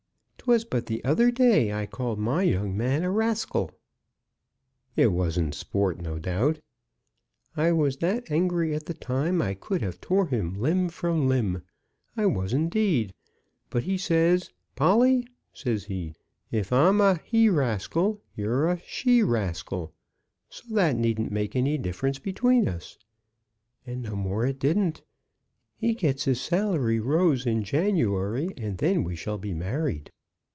[0.45, 3.69] 'Twas but the other day I called my young man a raskil."
[4.95, 6.61] "It was in sport, no doubt."
[7.55, 11.61] "I was that angry at the time I could have tore him limb from limb;
[12.17, 13.13] I was, indeed.
[13.69, 16.15] But he says, 'Polly,' says he,
[16.51, 19.93] 'if I'm a he raskil, you're a she raskil;
[20.49, 22.97] so that needn't make any difference between us.'
[23.85, 25.03] And no more it didn't.
[25.77, 30.09] He gets his salary rose in January, and then we shall be married."